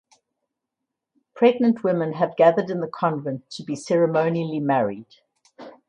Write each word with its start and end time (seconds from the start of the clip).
Pregnant 1.35 1.83
women 1.83 2.13
have 2.13 2.35
gathered 2.35 2.71
in 2.71 2.79
the 2.81 2.87
convent 2.87 3.47
to 3.51 3.63
be 3.63 3.75
ceremonially 3.75 4.59
married. 4.59 5.17